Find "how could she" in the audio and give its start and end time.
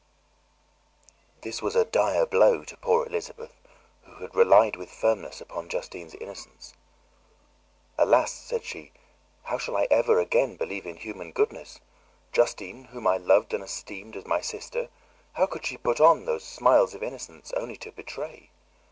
15.33-15.77